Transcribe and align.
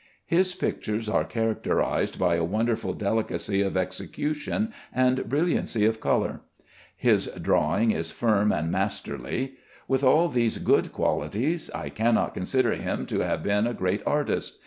His 0.25 0.55
pictures 0.55 1.07
are 1.07 1.23
characterized 1.23 2.17
by 2.17 2.33
a 2.33 2.43
wonderful 2.43 2.91
delicacy 2.93 3.61
of 3.61 3.77
execution 3.77 4.73
and 4.91 5.29
brilliancy 5.29 5.85
of 5.85 5.99
color. 5.99 6.41
His 6.97 7.27
drawing 7.39 7.91
is 7.91 8.09
firm 8.09 8.51
and 8.51 8.71
masterly. 8.71 9.57
With 9.87 10.03
all 10.03 10.27
these 10.27 10.57
good 10.57 10.91
qualities 10.91 11.69
I 11.69 11.89
cannot 11.89 12.33
consider 12.33 12.71
him 12.73 13.05
to 13.05 13.19
have 13.19 13.43
been 13.43 13.67
a 13.67 13.75
great 13.75 14.01
artist. 14.07 14.57